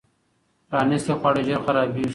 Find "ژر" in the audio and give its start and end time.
1.47-1.59